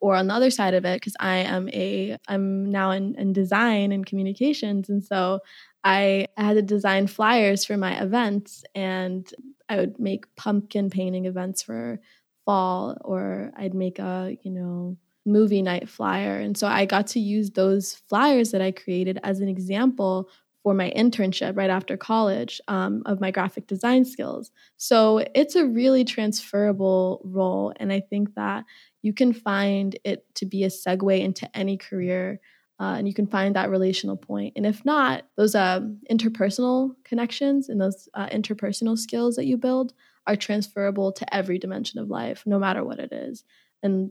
or 0.01 0.15
on 0.15 0.27
the 0.27 0.35
other 0.35 0.51
side 0.51 0.75
of 0.75 0.85
it 0.85 1.01
because 1.01 1.17
i 1.21 1.37
am 1.37 1.69
a 1.71 2.17
i'm 2.29 2.71
now 2.71 2.91
in, 2.91 3.15
in 3.17 3.33
design 3.33 3.93
and 3.93 4.07
communications 4.07 4.89
and 4.89 5.05
so 5.05 5.41
I 5.87 6.27
had 6.37 6.55
to 6.55 6.63
design 6.63 7.07
flyers 7.07 7.65
for 7.65 7.77
my 7.77 8.03
events 8.03 8.65
and 8.75 9.33
I 9.69 9.77
would 9.77 10.01
make 10.01 10.35
pumpkin 10.35 10.91
painting 10.91 11.27
events 11.27 11.63
for 11.63 12.01
fall 12.45 12.99
or 13.05 13.53
I'd 13.57 13.73
make 13.73 14.01
a, 14.01 14.37
you 14.43 14.51
know, 14.51 14.97
movie 15.25 15.63
night 15.63 15.89
flyer. 15.89 16.41
And 16.41 16.59
so 16.59 16.67
I 16.67 16.87
got 16.87 17.07
to 17.09 17.21
use 17.21 17.53
those 17.53 17.95
flyers 18.09 18.51
that 18.51 18.61
I 18.61 18.73
created 18.73 19.21
as 19.23 19.39
an 19.39 19.49
example 19.49 20.29
for 20.65 20.75
my 20.75 20.93
internship 20.97 21.57
right 21.57 21.71
after 21.71 21.97
college 21.97 22.61
um, 22.67 23.05
of 23.07 23.21
my 23.21 23.31
graphic 23.31 23.69
design 23.69 24.05
skills. 24.05 24.51
So 24.79 25.25
it's 25.37 25.55
a 25.55 25.67
really 25.67 26.05
transferable 26.05 27.21
role. 27.23 27.73
And 27.77 27.93
I 27.93 28.01
think 28.01 28.35
that 28.35 28.65
you 29.03 29.13
can 29.13 29.33
find 29.33 29.97
it 30.03 30.25
to 30.35 30.47
be 30.47 30.65
a 30.65 30.69
segue 30.69 31.21
into 31.21 31.49
any 31.57 31.77
career 31.77 32.41
uh, 32.79 32.95
and 32.99 33.09
you 33.09 33.15
can 33.15 33.27
find 33.27 33.57
that 33.57 33.71
relational 33.71 34.17
point. 34.17 34.53
And 34.57 34.67
if 34.67 34.85
not, 34.85 35.25
those 35.37 35.55
uh, 35.55 35.81
interpersonal 36.11 36.95
connections 37.05 37.69
and 37.69 37.81
those 37.81 38.09
uh, 38.15 38.29
interpersonal 38.29 38.99
skills 38.99 39.37
that 39.37 39.47
you 39.47 39.57
build 39.57 39.95
are 40.27 40.37
transferable 40.37 41.13
to 41.13 41.35
every 41.35 41.59
dimension 41.59 42.01
of 42.01 42.11
life, 42.11 42.43
no 42.45 42.59
matter 42.59 42.85
what 42.85 42.99
it 42.99 43.13
is. 43.13 43.45
And 43.83 44.11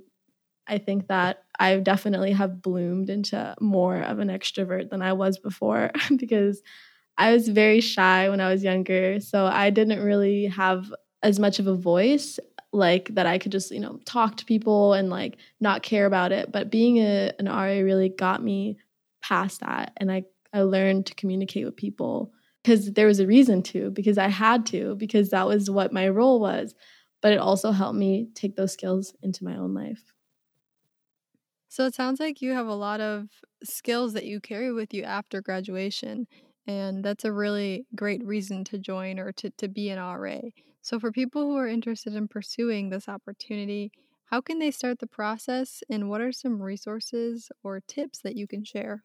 I 0.68 0.80
think 0.80 1.08
that 1.08 1.44
I 1.60 1.78
definitely 1.78 2.32
have 2.32 2.62
bloomed 2.62 3.10
into 3.10 3.56
more 3.60 3.98
of 4.02 4.18
an 4.20 4.30
extrovert 4.30 4.90
than 4.90 5.02
I 5.02 5.14
was 5.14 5.38
before 5.38 5.92
because 6.18 6.64
I 7.18 7.32
was 7.32 7.48
very 7.48 7.82
shy 7.82 8.30
when 8.30 8.42
I 8.42 8.52
was 8.52 8.64
younger. 8.64 9.20
So 9.20 9.46
I 9.46 9.70
didn't 9.70 10.04
really 10.04 10.46
have 10.48 10.92
as 11.22 11.40
much 11.40 11.60
of 11.60 11.68
a 11.68 11.76
voice 11.76 12.40
like 12.76 13.10
that 13.16 13.26
I 13.26 13.38
could 13.38 13.52
just, 13.52 13.72
you 13.72 13.80
know, 13.80 14.00
talk 14.06 14.38
to 14.38 14.46
people 14.46 14.94
and 14.94 15.10
like 15.10 15.38
not 15.60 15.84
care 15.84 16.06
about 16.06 16.32
it. 16.32 16.52
But 16.52 16.70
being 16.70 16.98
a, 16.98 17.32
an 17.40 17.48
RA 17.48 17.84
really 17.84 18.10
got 18.10 18.44
me 18.44 18.78
past 19.24 19.62
that. 19.62 19.94
And 19.98 20.12
I, 20.12 20.24
I 20.54 20.62
learned 20.62 21.08
to 21.08 21.16
communicate 21.16 21.66
with 21.66 21.76
people 21.76 22.32
because 22.64 22.94
there 22.94 23.08
was 23.08 23.20
a 23.20 23.28
reason 23.28 23.62
to, 23.64 23.92
because 23.92 24.18
I 24.18 24.28
had 24.28 24.66
to, 24.68 24.96
because 24.96 25.30
that 25.30 25.48
was 25.48 25.70
what 25.70 25.94
my 25.94 26.10
role 26.10 26.40
was. 26.40 26.76
But 27.22 27.34
it 27.34 27.40
also 27.40 27.72
helped 27.72 27.98
me 27.98 28.30
take 28.36 28.56
those 28.56 28.74
skills 28.74 29.14
into 29.24 29.44
my 29.44 29.56
own 29.56 29.74
life. 29.74 30.14
So 31.70 31.86
it 31.86 31.96
sounds 31.96 32.20
like 32.20 32.42
you 32.42 32.54
have 32.54 32.68
a 32.68 32.74
lot 32.74 33.02
of 33.02 33.28
skills 33.64 34.14
that 34.14 34.26
you 34.26 34.40
carry 34.40 34.72
with 34.72 34.94
you 34.94 35.04
after 35.04 35.42
graduation. 35.42 36.28
And 36.68 37.04
that's 37.04 37.26
a 37.26 37.34
really 37.34 37.86
great 37.96 38.24
reason 38.26 38.64
to 38.66 38.78
join 38.78 39.20
or 39.20 39.32
to, 39.34 39.50
to 39.58 39.68
be 39.68 39.90
an 39.90 40.00
RA. 40.00 40.40
So, 40.86 41.00
for 41.00 41.12
people 41.12 41.42
who 41.42 41.58
are 41.58 41.68
interested 41.68 42.14
in 42.14 42.28
pursuing 42.28 42.92
this 42.92 43.10
opportunity, 43.10 43.92
how 44.26 44.40
can 44.40 44.60
they 44.60 44.70
start 44.70 45.00
the 45.00 45.08
process 45.08 45.82
and 45.90 46.12
what 46.12 46.22
are 46.22 46.32
some 46.32 46.62
resources 46.62 47.52
or 47.64 47.80
tips 47.80 48.20
that 48.20 48.36
you 48.36 48.46
can 48.46 48.64
share? 48.64 49.04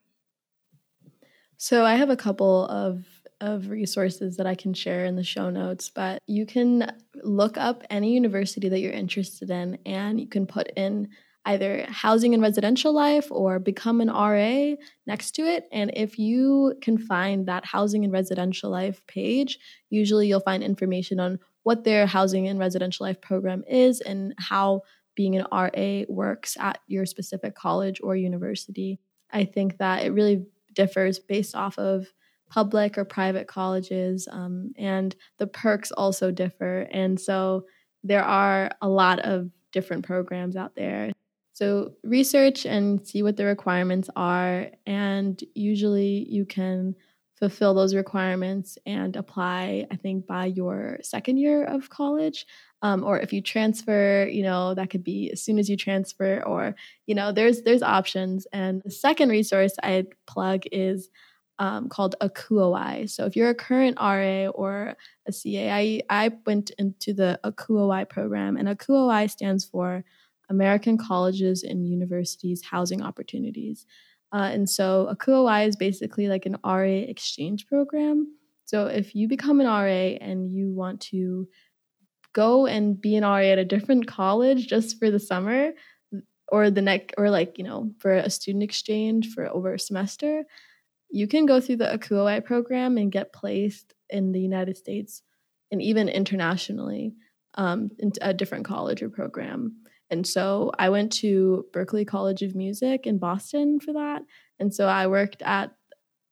So, 1.57 1.87
I 1.87 1.95
have 1.95 2.11
a 2.11 2.17
couple 2.17 2.67
of 2.67 3.07
of 3.41 3.71
resources 3.71 4.37
that 4.37 4.47
I 4.47 4.55
can 4.55 4.75
share 4.75 5.07
in 5.07 5.17
the 5.17 5.25
show 5.25 5.49
notes, 5.49 5.89
but 5.89 6.19
you 6.27 6.45
can 6.45 6.95
look 7.23 7.57
up 7.57 7.83
any 7.89 8.13
university 8.13 8.69
that 8.69 8.81
you're 8.81 8.93
interested 8.93 9.49
in 9.49 9.79
and 9.87 10.21
you 10.21 10.29
can 10.29 10.47
put 10.47 10.69
in 10.77 11.09
either 11.47 11.87
housing 11.89 12.35
and 12.35 12.43
residential 12.43 12.93
life 12.93 13.33
or 13.33 13.59
become 13.59 14.03
an 14.03 14.09
RA 14.09 14.77
next 15.07 15.31
to 15.37 15.43
it. 15.47 15.65
And 15.73 15.91
if 15.97 16.19
you 16.19 16.75
can 16.83 16.99
find 16.99 17.47
that 17.47 17.65
housing 17.65 18.05
and 18.05 18.13
residential 18.13 18.71
life 18.71 19.01
page, 19.07 19.59
usually 19.89 20.29
you'll 20.29 20.41
find 20.41 20.63
information 20.63 21.19
on 21.19 21.39
what 21.63 21.85
their 21.85 22.07
housing 22.07 22.49
and 22.49 22.59
residential 22.59 23.07
life 23.07 23.21
program 23.21 23.63
is 23.69 24.01
and 24.01 24.35
how 24.39 24.83
being 25.15 25.37
an 25.37 25.47
RA 25.53 26.05
works 26.09 26.57
at 26.59 26.79
your 26.87 27.05
specific 27.05 27.55
college 27.55 28.01
or 28.03 28.17
university. 28.17 28.99
I 29.33 29.45
think 29.45 29.79
that 29.79 30.05
it 30.05 30.13
really 30.13 30.47
differs 30.75 31.19
based 31.19 31.55
off 31.55 31.79
of 31.79 32.07
public 32.49 32.99
or 32.99 33.05
private 33.05 33.47
colleges, 33.47 34.27
um, 34.31 34.73
and 34.77 35.15
the 35.39 35.47
perks 35.47 35.93
also 35.93 36.31
differ. 36.31 36.89
And 36.91 37.21
so 37.21 37.67
there 38.03 38.25
are 38.25 38.71
a 38.83 38.89
lot 38.89 39.21
of 39.21 39.51
different 39.73 40.05
programs 40.05 40.57
out 40.57 40.75
there. 40.75 41.13
So 41.53 41.93
research 42.03 42.65
and 42.65 43.07
see 43.07 43.23
what 43.23 43.37
the 43.37 43.45
requirements 43.45 44.09
are, 44.17 44.69
and 44.87 45.43
usually 45.55 46.27
you 46.29 46.45
can 46.47 46.95
fulfill 47.41 47.75
those 47.75 47.95
requirements 47.95 48.79
and 48.87 49.17
apply, 49.17 49.87
I 49.91 49.97
think, 49.97 50.27
by 50.27 50.47
your 50.47 50.99
second 51.03 51.39
year 51.39 51.65
of 51.65 51.89
college. 51.89 52.47
Um, 52.83 53.03
or 53.03 53.19
if 53.19 53.33
you 53.33 53.41
transfer, 53.43 54.29
you 54.31 54.43
know, 54.43 54.75
that 54.75 54.91
could 54.91 55.03
be 55.03 55.31
as 55.33 55.43
soon 55.43 55.59
as 55.59 55.69
you 55.69 55.77
transfer, 55.77 56.43
or, 56.47 56.75
you 57.07 57.15
know, 57.15 57.33
there's 57.33 57.63
there's 57.63 57.83
options. 57.83 58.47
And 58.53 58.83
the 58.85 58.91
second 58.91 59.31
resource 59.31 59.75
I'd 59.83 60.09
plug 60.27 60.65
is 60.71 61.11
um, 61.59 61.89
called 61.89 62.15
ACUHO-I. 62.23 63.07
So 63.07 63.27
if 63.27 63.37
you're 63.37 63.51
a 63.51 63.55
current 63.55 63.99
RA 64.01 64.49
or 64.49 64.97
a 65.27 65.33
CA, 65.33 65.71
I, 65.71 66.03
I 66.09 66.31
went 66.47 66.71
into 66.79 67.13
the 67.13 67.39
ACUHO-I 67.45 68.05
program, 68.05 68.57
and 68.57 68.69
ACUHO-I 68.69 69.27
stands 69.27 69.65
for 69.65 70.05
American 70.49 70.97
Colleges 70.99 71.63
and 71.63 71.87
Universities 71.87 72.63
Housing 72.65 73.03
Opportunities. 73.03 73.87
Uh, 74.33 74.51
and 74.53 74.71
so 74.71 75.09
ACUHO-I 75.11 75.65
is 75.65 75.77
basically 75.77 76.29
like 76.29 76.47
an 76.47 76.57
RA 76.65 76.83
exchange 76.85 77.67
program. 77.67 78.37
So 78.65 78.87
if 78.87 79.15
you 79.15 79.27
become 79.27 79.61
an 79.61 79.67
RA 79.67 80.17
and 80.21 80.49
you 80.49 80.71
want 80.71 81.01
to 81.13 81.49
go 82.33 82.67
and 82.67 83.01
be 83.01 83.17
an 83.17 83.25
RA 83.25 83.39
at 83.39 83.59
a 83.59 83.65
different 83.65 84.07
college 84.07 84.69
just 84.69 84.99
for 84.99 85.11
the 85.11 85.19
summer 85.19 85.73
or 86.49 86.71
the 86.71 86.83
next 86.83 87.15
or 87.19 87.31
like, 87.31 87.59
you 87.59 87.65
know, 87.65 87.91
for 87.99 88.13
a 88.13 88.31
student 88.31 88.63
exchange 88.63 89.33
for 89.35 89.49
over 89.49 89.75
a 89.75 89.79
semester, 89.79 90.45
you 91.11 91.27
can 91.27 91.47
go 91.47 91.61
through 91.61 91.77
the 91.77 91.93
ACUHO-I 91.93 92.41
program 92.41 92.97
and 92.97 93.11
get 93.11 93.33
placed 93.33 93.95
in 94.09 94.31
the 94.31 94.41
United 94.41 94.77
States 94.77 95.23
and 95.73 95.83
even 95.83 96.09
internationally 96.09 97.15
um, 97.55 97.91
a 98.21 98.33
different 98.33 98.65
college 98.65 99.03
or 99.03 99.09
program. 99.09 99.77
And 100.11 100.27
so 100.27 100.73
I 100.79 100.89
went 100.89 101.13
to 101.15 101.67
Berklee 101.73 102.07
College 102.07 102.43
of 102.43 102.55
Music 102.55 103.07
in 103.07 103.19
Boston 103.19 103.79
for 103.81 103.93
that. 103.93 104.23
And 104.59 104.75
so 104.75 104.87
I 104.87 105.07
worked 105.07 105.43
at 105.43 105.73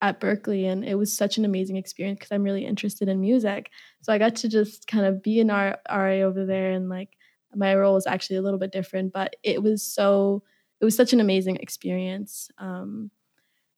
at 0.00 0.20
Berklee 0.20 0.70
and 0.70 0.84
it 0.84 0.94
was 0.94 1.16
such 1.16 1.38
an 1.38 1.44
amazing 1.44 1.76
experience 1.76 2.20
because 2.20 2.30
I'm 2.30 2.44
really 2.44 2.64
interested 2.64 3.08
in 3.08 3.20
music. 3.20 3.70
So 4.02 4.12
I 4.12 4.18
got 4.18 4.36
to 4.36 4.48
just 4.48 4.86
kind 4.86 5.04
of 5.04 5.22
be 5.22 5.40
an 5.40 5.48
RA 5.48 5.78
over 5.90 6.46
there 6.46 6.70
and 6.70 6.88
like 6.88 7.10
my 7.54 7.74
role 7.74 7.94
was 7.94 8.06
actually 8.06 8.36
a 8.36 8.42
little 8.42 8.60
bit 8.60 8.70
different, 8.70 9.12
but 9.12 9.34
it 9.42 9.62
was 9.62 9.82
so 9.82 10.42
it 10.80 10.84
was 10.84 10.94
such 10.94 11.12
an 11.12 11.20
amazing 11.20 11.56
experience. 11.56 12.50
Um, 12.58 13.10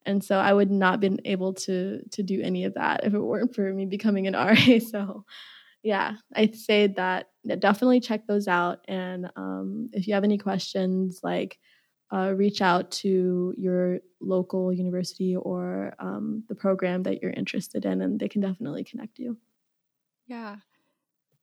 and 0.05 0.23
so 0.23 0.39
I 0.39 0.53
would 0.53 0.71
not 0.71 0.93
have 0.93 1.01
been 1.01 1.21
able 1.25 1.55
to 1.55 2.03
to 2.11 2.23
do 2.23 2.41
any 2.43 2.65
of 2.65 2.75
that 2.75 3.05
if 3.05 3.15
it 3.15 3.21
weren't 3.21 3.55
for 3.55 3.73
me 3.73 3.87
becoming 3.87 4.27
an 4.27 4.35
RA. 4.35 4.79
So 4.79 5.25
yeah, 5.83 6.17
I'd 6.35 6.57
say 6.57 6.89
that 6.89 7.29
definitely 7.59 8.01
check 8.01 8.27
those 8.27 8.49
out. 8.49 8.81
And 8.87 9.31
um, 9.37 9.89
if 9.93 10.07
you 10.07 10.15
have 10.15 10.25
any 10.25 10.39
questions, 10.39 11.21
like 11.23 11.59
uh, 12.13 12.35
reach 12.37 12.61
out 12.61 12.91
to 12.91 13.55
your 13.57 14.01
local 14.21 14.73
university 14.73 15.37
or 15.37 15.95
um, 15.99 16.45
the 16.49 16.55
program 16.55 17.03
that 17.05 17.23
you're 17.23 17.31
interested 17.31 17.85
in, 17.85 18.03
and 18.03 18.19
they 18.19 18.29
can 18.29 18.41
definitely 18.41 18.85
connect 18.85 19.19
you. 19.19 19.39
Yeah. 20.27 20.57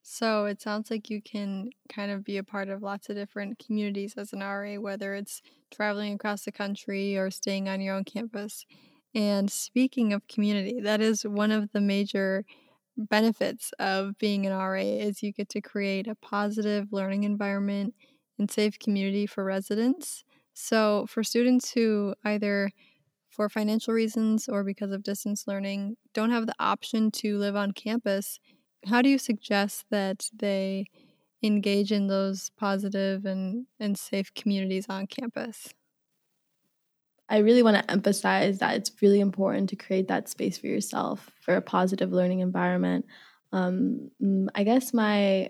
So 0.02 0.46
it 0.46 0.62
sounds 0.62 0.90
like 0.90 1.10
you 1.10 1.22
can 1.22 1.70
kind 1.90 2.12
of 2.12 2.24
be 2.24 2.38
a 2.38 2.44
part 2.44 2.70
of 2.70 2.82
lots 2.82 3.10
of 3.10 3.16
different 3.16 3.60
communities 3.60 4.14
as 4.16 4.32
an 4.32 4.40
RA, 4.40 4.76
whether 4.76 5.14
it's 5.16 5.42
traveling 5.70 6.14
across 6.14 6.46
the 6.46 6.52
country 6.52 7.18
or 7.18 7.30
staying 7.30 7.68
on 7.68 7.82
your 7.82 7.96
own 7.96 8.06
campus. 8.06 8.66
And 9.14 9.52
speaking 9.52 10.14
of 10.14 10.28
community, 10.28 10.80
that 10.82 11.02
is 11.02 11.26
one 11.26 11.52
of 11.52 11.72
the 11.74 11.82
major 11.82 12.46
benefits 12.98 13.72
of 13.80 14.18
being 14.18 14.46
an 14.46 14.54
RA 14.54 14.82
is 14.82 15.24
you 15.24 15.32
get 15.32 15.50
to 15.50 15.62
create 15.62 16.08
a 16.08 16.16
positive 16.16 16.92
learning 16.92 17.24
environment 17.24 17.94
and 18.40 18.50
safe 18.52 18.80
community 18.80 19.26
for 19.26 19.44
residents. 19.44 20.24
So 20.54 21.06
for 21.08 21.24
students 21.24 21.72
who 21.72 22.16
either 22.26 22.72
for 23.30 23.50
financial 23.50 23.94
reasons 23.94 24.50
or 24.50 24.64
because 24.64 24.92
of 24.92 25.04
distance 25.04 25.48
learning 25.48 25.98
don't 26.14 26.32
have 26.32 26.48
the 26.48 26.56
option 26.60 27.12
to 27.12 27.38
live 27.38 27.56
on 27.56 27.72
campus, 27.72 28.40
how 28.86 29.02
do 29.02 29.10
you 29.10 29.18
suggest 29.18 29.86
that 29.92 30.30
they 30.34 30.86
engage 31.44 31.92
in 31.92 32.08
those 32.08 32.52
positive 32.58 33.26
and, 33.26 33.68
and 33.80 33.98
safe 33.98 34.34
communities 34.34 34.88
on 34.90 35.08
campus? 35.08 35.74
I 37.30 37.40
really 37.40 37.64
want 37.64 37.78
to 37.78 37.92
emphasize 37.92 38.60
that 38.60 38.76
it's 38.76 38.92
really 39.02 39.20
important 39.20 39.70
to 39.70 39.76
create 39.76 40.08
that 40.08 40.30
space 40.30 40.58
for 40.58 40.68
yourself 40.68 41.30
for 41.42 41.56
a 41.56 41.62
positive 41.62 42.12
learning 42.12 42.40
environment. 42.40 43.06
Um, 43.52 44.12
mm, 44.22 44.48
I 44.56 44.64
guess 44.64 44.94
my 44.94 45.50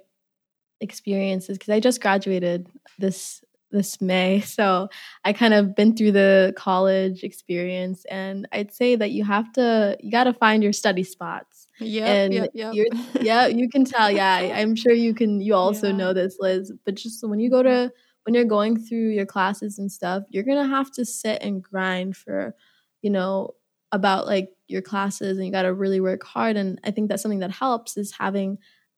experiences 0.79 1.57
because 1.57 1.71
I 1.71 1.79
just 1.79 2.01
graduated 2.01 2.67
this 2.99 3.43
this 3.69 3.99
May, 3.99 4.39
so 4.45 4.89
I 5.23 5.33
kind 5.33 5.53
of 5.53 5.75
been 5.75 5.95
through 5.95 6.13
the 6.13 6.53
college 6.55 7.23
experience, 7.23 8.05
and 8.05 8.47
I'd 8.51 8.73
say 8.73 8.95
that 8.95 9.11
you 9.11 9.23
have 9.25 9.51
to 9.53 9.97
you 9.99 10.11
got 10.11 10.23
to 10.23 10.33
find 10.33 10.63
your 10.63 10.73
study 10.73 11.03
spots. 11.03 11.67
Yeah, 11.79 12.05
and 12.05 12.33
yep, 12.33 12.51
yep. 12.53 12.73
yeah, 13.21 13.45
you 13.45 13.69
can 13.69 13.85
tell. 13.85 14.09
Yeah, 14.09 14.35
I, 14.35 14.61
am 14.61 14.75
sure 14.75 14.93
you 14.93 15.13
can. 15.13 15.41
You 15.41 15.53
also 15.53 15.87
yeah. 15.87 15.95
know 15.95 16.13
this, 16.13 16.37
Liz. 16.39 16.71
But 16.85 16.95
just 16.95 17.27
when 17.27 17.39
you 17.39 17.51
go 17.51 17.61
to 17.61 17.91
when 18.27 18.33
you're 18.33 18.43
going 18.43 18.77
through 18.77 19.11
your 19.11 19.25
classes 19.25 19.79
and 19.79 19.89
stuff, 19.89 20.23
you're 20.29 20.43
to 20.43 20.67
have 20.67 20.91
to 20.91 21.05
sit 21.05 21.41
and 21.41 21.63
grind 21.63 22.17
for, 22.17 22.53
you 23.01 23.09
know, 23.09 23.51
about 23.93 24.27
like 24.27 24.49
your 24.67 24.81
classes 24.81 25.37
and 25.37 25.45
you 25.45 25.51
got 25.53 25.61
to 25.61 25.73
really 25.73 26.01
work 26.01 26.25
hard. 26.25 26.57
And 26.57 26.77
I 26.83 26.91
think 26.91 27.07
that's 27.07 27.21
something 27.21 27.39
that 27.39 27.51
helps 27.51 27.95
is 27.95 28.11
having 28.19 28.57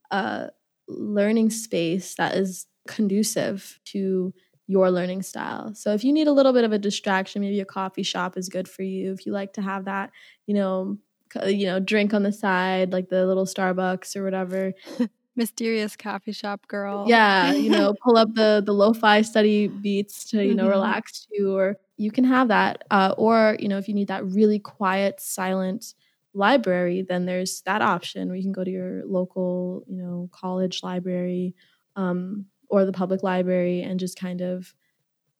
a 0.10 0.50
learning 0.88 1.52
space 1.52 2.16
that 2.16 2.34
is 2.38 2.66
conducive 2.88 3.80
to 3.86 4.34
your 4.66 4.90
learning 4.90 5.22
style. 5.22 5.76
So 5.76 5.94
if 5.94 6.04
you 6.04 6.12
need 6.12 6.28
a 6.28 6.34
little 6.34 6.52
bit 6.52 6.64
of 6.64 6.72
a 6.72 6.80
distraction, 6.80 7.44
maybe 7.44 7.60
a 7.60 7.66
coffee 7.66 8.02
shop 8.02 8.36
is 8.36 8.50
good 8.50 8.68
for 8.68 8.82
you. 8.82 9.14
If 9.14 9.28
you 9.28 9.32
like 9.32 9.54
to 9.54 9.62
have 9.62 9.86
that, 9.86 10.10
you 10.48 10.56
know, 10.56 10.98
you 11.46 11.68
know, 11.68 11.80
drink 11.80 12.16
on 12.16 12.24
the 12.24 12.34
side, 12.34 12.92
like 12.92 13.10
the 13.10 13.28
little 13.28 13.46
Starbucks 13.46 14.16
or 14.16 14.24
whatever, 14.24 14.74
mysterious 15.40 15.96
coffee 15.96 16.32
shop 16.32 16.68
girl. 16.68 17.06
Yeah, 17.08 17.54
you 17.54 17.72
know, 17.72 17.96
pull 18.04 18.18
up 18.18 18.36
the 18.36 18.62
the 18.64 18.74
lo-fi 18.74 19.24
study 19.24 19.68
beats 19.68 20.26
to 20.26 20.46
you 20.46 20.54
know 20.54 20.64
mm-hmm. 20.64 20.74
relax 20.74 21.28
you, 21.32 21.56
or 21.56 21.78
you 21.98 22.12
can 22.12 22.26
have 22.26 22.50
that. 22.50 22.84
Uh, 22.92 23.16
or 23.18 23.58
you 23.60 23.68
know, 23.68 23.80
if 23.80 23.88
you 23.88 23.96
need 23.96 24.10
that 24.10 24.24
really 24.26 24.60
quiet, 24.60 25.20
silent 25.20 25.96
library, 26.36 27.02
then 27.02 27.26
there's 27.26 27.62
that 27.62 27.82
option 27.82 28.28
where 28.28 28.36
you 28.36 28.44
can 28.44 28.52
go 28.52 28.64
to 28.64 28.70
your 28.70 29.04
local, 29.06 29.84
you 29.88 29.98
know, 29.98 30.30
college 30.32 30.84
library 30.84 31.56
um, 31.96 32.46
or 32.70 32.86
the 32.86 32.92
public 32.92 33.24
library 33.24 33.82
and 33.82 34.00
just 34.00 34.20
kind 34.20 34.42
of 34.42 34.76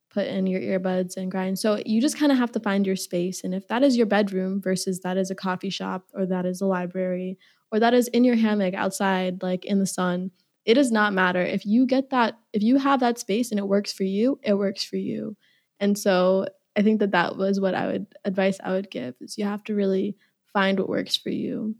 put 0.10 0.28
in 0.28 0.48
your 0.48 0.62
earbuds 0.62 1.18
and 1.18 1.32
grind. 1.32 1.60
So 1.60 1.82
you 1.86 2.02
just 2.02 2.18
kind 2.18 2.32
of 2.32 2.38
have 2.38 2.52
to 2.54 2.60
find 2.60 2.86
your 2.86 2.96
space. 2.96 3.44
And 3.44 3.54
if 3.54 3.68
that 3.68 3.84
is 3.84 3.96
your 3.96 4.06
bedroom 4.06 4.62
versus 4.62 5.02
that 5.02 5.18
is 5.18 5.30
a 5.30 5.36
coffee 5.36 5.70
shop 5.70 6.08
or 6.14 6.26
that 6.26 6.46
is 6.46 6.62
a 6.62 6.66
library 6.66 7.38
or 7.72 7.80
that 7.80 7.94
is 7.94 8.08
in 8.08 8.24
your 8.24 8.36
hammock 8.36 8.74
outside, 8.74 9.44
like 9.44 9.66
in 9.66 9.80
the 9.80 9.86
sun, 9.86 10.32
it 10.66 10.74
does 10.74 10.92
not 10.92 11.14
matter. 11.14 11.42
If 11.42 11.66
you 11.66 11.86
get 11.86 12.10
that, 12.10 12.38
if 12.54 12.64
you 12.64 12.78
have 12.78 13.00
that 13.02 13.20
space 13.20 13.52
and 13.52 13.60
it 13.60 13.68
works 13.68 13.94
for 13.94 14.04
you, 14.04 14.40
it 14.44 14.56
works 14.56 14.84
for 14.84 14.98
you. 14.98 15.38
And 15.80 15.98
so 15.98 16.48
I 16.76 16.82
think 16.82 17.00
that 17.00 17.12
that 17.12 17.38
was 17.38 17.60
what 17.60 17.76
I 17.76 17.88
would 17.88 18.08
advice 18.26 18.60
I 18.64 18.72
would 18.72 18.92
give 18.92 19.16
is 19.22 19.38
you 19.38 19.46
have 19.46 19.64
to 19.66 19.76
really 19.76 20.16
find 20.54 20.80
what 20.80 20.90
works 20.90 21.16
for 21.16 21.30
you. 21.30 21.76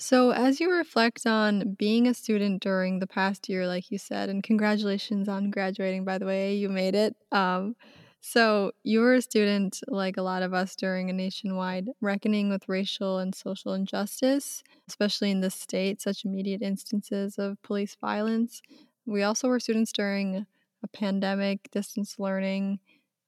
So, 0.00 0.30
as 0.30 0.60
you 0.60 0.70
reflect 0.70 1.26
on 1.26 1.74
being 1.74 2.06
a 2.06 2.14
student 2.14 2.62
during 2.62 3.00
the 3.00 3.06
past 3.08 3.48
year, 3.48 3.66
like 3.66 3.90
you 3.90 3.98
said, 3.98 4.28
and 4.28 4.42
congratulations 4.44 5.28
on 5.28 5.50
graduating, 5.50 6.04
by 6.04 6.18
the 6.18 6.26
way, 6.26 6.54
you 6.54 6.68
made 6.68 6.94
it. 6.94 7.16
Um, 7.32 7.74
So, 8.20 8.72
you 8.82 9.00
were 9.00 9.14
a 9.14 9.22
student, 9.22 9.80
like 9.88 10.16
a 10.16 10.22
lot 10.22 10.42
of 10.42 10.52
us, 10.54 10.74
during 10.76 11.08
a 11.08 11.12
nationwide 11.12 11.88
reckoning 12.00 12.48
with 12.48 12.68
racial 12.68 13.18
and 13.18 13.34
social 13.34 13.72
injustice, 13.74 14.62
especially 14.88 15.30
in 15.30 15.40
this 15.40 15.54
state, 15.54 16.00
such 16.00 16.24
immediate 16.24 16.62
instances 16.62 17.38
of 17.38 17.60
police 17.62 17.96
violence. 18.00 18.60
We 19.06 19.22
also 19.22 19.48
were 19.48 19.60
students 19.60 19.92
during 19.92 20.46
a 20.82 20.88
pandemic, 20.88 21.70
distance 21.70 22.18
learning, 22.18 22.80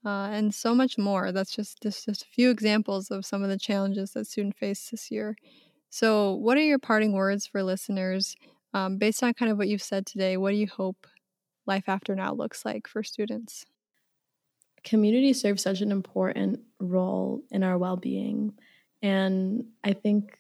uh, 0.05 0.31
and 0.33 0.55
so 0.55 0.75
much 0.75 0.99
more. 0.99 1.33
That's 1.33 1.55
just, 1.55 1.83
just, 1.83 2.07
just 2.07 2.23
a 2.25 2.29
few 2.29 2.50
examples 2.50 3.11
of 3.11 3.25
some 3.27 3.43
of 3.43 3.49
the 3.49 3.59
challenges 3.59 4.12
that 4.12 4.27
students 4.27 4.59
face 4.59 4.91
this 4.91 5.11
year. 5.11 5.37
So, 5.91 6.35
what 6.35 6.57
are 6.57 6.63
your 6.63 6.79
parting 6.79 7.13
words 7.13 7.47
for 7.47 7.63
listeners 7.65 8.37
um, 8.73 8.97
based 8.97 9.23
on 9.25 9.35
kind 9.35 9.51
of 9.51 9.59
what 9.59 9.69
you've 9.69 9.83
said 9.83 10.07
today? 10.07 10.37
What 10.37 10.51
do 10.51 10.57
you 10.57 10.69
hope 10.69 11.07
life 11.67 11.89
after 11.89 12.15
now 12.15 12.33
looks 12.33 12.65
like 12.65 12.87
for 12.87 13.03
students? 13.03 13.67
Community 14.85 15.33
serves 15.33 15.63
such 15.63 15.81
an 15.81 15.91
important 15.91 16.61
role 16.79 17.43
in 17.51 17.65
our 17.65 17.77
well 17.77 17.97
being. 17.97 18.55
And 19.03 19.65
I 19.83 19.93
think 19.93 20.39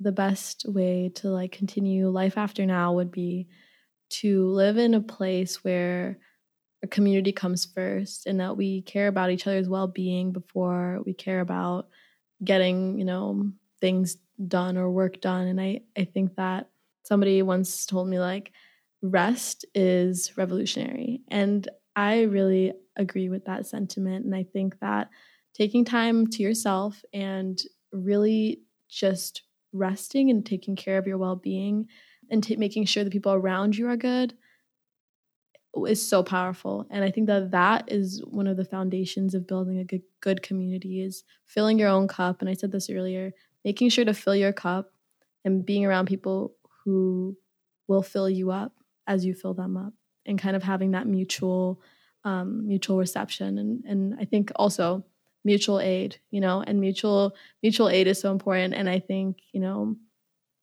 the 0.00 0.12
best 0.12 0.64
way 0.66 1.10
to 1.16 1.28
like 1.28 1.52
continue 1.52 2.08
life 2.08 2.38
after 2.38 2.64
now 2.64 2.94
would 2.94 3.10
be 3.10 3.48
to 4.10 4.48
live 4.52 4.78
in 4.78 4.94
a 4.94 5.00
place 5.00 5.62
where 5.62 6.18
a 6.82 6.86
community 6.86 7.32
comes 7.32 7.66
first 7.66 8.26
and 8.26 8.40
that 8.40 8.56
we 8.56 8.82
care 8.82 9.08
about 9.08 9.30
each 9.30 9.46
other's 9.46 9.68
well-being 9.68 10.32
before 10.32 11.00
we 11.04 11.12
care 11.12 11.40
about 11.40 11.88
getting 12.44 12.96
you 12.98 13.04
know 13.04 13.50
things 13.80 14.16
done 14.46 14.76
or 14.76 14.90
work 14.90 15.20
done. 15.20 15.46
And 15.46 15.60
i 15.60 15.80
i 15.96 16.04
think 16.04 16.36
that 16.36 16.70
somebody 17.04 17.42
once 17.42 17.86
told 17.86 18.08
me 18.08 18.18
like 18.18 18.52
rest 19.02 19.64
is 19.74 20.32
revolutionary. 20.36 21.22
And 21.28 21.68
i 21.96 22.22
really 22.22 22.72
agree 22.96 23.28
with 23.28 23.44
that 23.46 23.66
sentiment. 23.66 24.24
And 24.24 24.34
i 24.34 24.44
think 24.44 24.78
that 24.80 25.08
taking 25.54 25.84
time 25.84 26.26
to 26.28 26.42
yourself 26.42 27.02
and 27.12 27.60
really 27.92 28.60
just 28.88 29.42
resting 29.72 30.30
and 30.30 30.44
taking 30.46 30.76
care 30.76 30.98
of 30.98 31.06
your 31.06 31.18
well-being 31.18 31.86
and 32.30 32.42
t- 32.42 32.56
making 32.56 32.84
sure 32.84 33.04
the 33.04 33.10
people 33.10 33.32
around 33.32 33.76
you 33.76 33.88
are 33.88 33.96
good 33.96 34.34
is 35.86 36.06
so 36.06 36.22
powerful. 36.22 36.86
And 36.90 37.04
i 37.04 37.10
think 37.10 37.26
that 37.26 37.50
that 37.52 37.90
is 37.92 38.22
one 38.24 38.46
of 38.46 38.56
the 38.56 38.64
foundations 38.64 39.34
of 39.34 39.46
building 39.46 39.78
a 39.78 39.84
good, 39.84 40.02
good 40.20 40.42
community 40.42 41.02
is 41.02 41.24
filling 41.46 41.78
your 41.78 41.88
own 41.88 42.08
cup. 42.08 42.40
And 42.40 42.48
i 42.48 42.54
said 42.54 42.72
this 42.72 42.90
earlier 42.90 43.32
making 43.68 43.90
sure 43.90 44.04
to 44.04 44.14
fill 44.14 44.34
your 44.34 44.52
cup 44.52 44.92
and 45.44 45.66
being 45.70 45.84
around 45.84 46.06
people 46.06 46.54
who 46.84 47.36
will 47.88 48.02
fill 48.02 48.30
you 48.30 48.50
up 48.50 48.72
as 49.06 49.24
you 49.26 49.34
fill 49.34 49.54
them 49.54 49.76
up 49.76 49.92
and 50.24 50.38
kind 50.38 50.56
of 50.56 50.62
having 50.62 50.92
that 50.92 51.06
mutual 51.06 51.82
um, 52.24 52.66
mutual 52.66 52.96
reception. 52.98 53.58
And 53.58 53.84
and 53.90 54.00
i 54.22 54.24
think 54.24 54.50
also 54.56 55.04
mutual 55.44 55.80
aid 55.80 56.10
you 56.30 56.40
know 56.40 56.56
and 56.66 56.80
mutual 56.80 57.34
mutual 57.62 57.88
aid 57.88 58.06
is 58.06 58.20
so 58.20 58.32
important. 58.32 58.74
And 58.74 58.88
i 58.88 58.98
think 59.10 59.38
you 59.52 59.60
know 59.60 59.96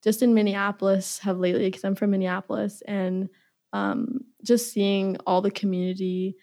just 0.03 0.21
in 0.21 0.33
minneapolis 0.33 1.19
have 1.19 1.38
lately 1.45 1.65
because 1.67 1.83
i'm 1.83 1.95
from 1.95 2.12
minneapolis 2.12 2.83
and 2.88 3.29
um, 3.74 4.21
just 4.43 4.71
seeing 4.71 5.17
all 5.27 5.41
the 5.41 5.51
community 5.51 6.38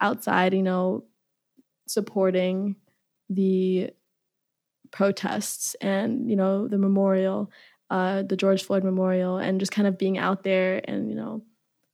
outside, 0.00 0.52
you 0.52 0.64
know, 0.64 1.04
supporting 1.86 2.76
the 3.30 3.90
protests 4.92 5.74
and 5.80 6.30
you 6.30 6.36
know 6.36 6.68
the 6.68 6.78
memorial, 6.78 7.50
uh, 7.90 8.22
the 8.22 8.36
George 8.36 8.62
Floyd 8.62 8.84
Memorial, 8.84 9.38
and 9.38 9.58
just 9.58 9.72
kind 9.72 9.88
of 9.88 9.98
being 9.98 10.18
out 10.18 10.44
there 10.44 10.80
and 10.84 11.08
you 11.08 11.16
know 11.16 11.42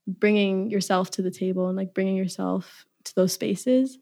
bringing 0.06 0.70
yourself 0.70 1.10
to 1.12 1.22
the 1.22 1.30
table 1.30 1.68
and 1.68 1.76
like 1.76 1.94
bringing 1.94 2.16
yourself 2.16 2.86
to 3.04 3.14
those 3.14 3.32
spaces, 3.32 3.98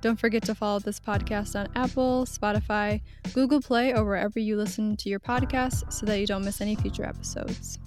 Don't 0.06 0.20
forget 0.20 0.44
to 0.44 0.54
follow 0.54 0.78
this 0.78 1.00
podcast 1.00 1.60
on 1.60 1.68
Apple, 1.76 2.28
Spotify, 2.28 3.02
Google 3.34 3.60
Play, 3.60 3.92
or 3.92 4.06
wherever 4.06 4.38
you 4.38 4.56
listen 4.56 4.96
to 4.98 5.10
your 5.10 5.20
podcasts 5.20 5.92
so 5.92 6.06
that 6.06 6.20
you 6.20 6.28
don't 6.28 6.46
miss 6.46 6.62
any 6.62 6.76
future 6.76 7.04
episodes. 7.04 7.80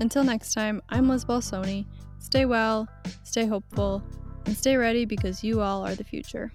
Until 0.00 0.24
next 0.24 0.52
time, 0.52 0.82
I'm 0.88 1.08
Liz 1.08 1.24
Balsoni. 1.24 1.86
Stay 2.18 2.44
well, 2.44 2.88
stay 3.22 3.46
hopeful, 3.46 4.02
and 4.46 4.56
stay 4.56 4.76
ready 4.76 5.04
because 5.04 5.44
you 5.44 5.60
all 5.60 5.86
are 5.86 5.94
the 5.94 6.02
future. 6.02 6.52